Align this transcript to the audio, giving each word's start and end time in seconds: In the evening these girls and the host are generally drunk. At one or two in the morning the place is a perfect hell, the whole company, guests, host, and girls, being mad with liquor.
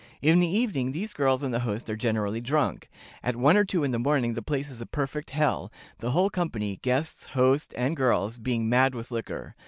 In 0.19 0.39
the 0.39 0.47
evening 0.47 0.93
these 0.93 1.13
girls 1.13 1.43
and 1.43 1.53
the 1.53 1.59
host 1.59 1.87
are 1.87 1.95
generally 1.95 2.41
drunk. 2.41 2.89
At 3.21 3.35
one 3.35 3.55
or 3.55 3.63
two 3.63 3.83
in 3.83 3.91
the 3.91 3.99
morning 3.99 4.33
the 4.33 4.41
place 4.41 4.71
is 4.71 4.81
a 4.81 4.87
perfect 4.87 5.29
hell, 5.29 5.71
the 5.99 6.09
whole 6.09 6.31
company, 6.31 6.77
guests, 6.81 7.25
host, 7.37 7.71
and 7.77 7.95
girls, 7.95 8.39
being 8.39 8.67
mad 8.67 8.95
with 8.95 9.11
liquor. 9.11 9.53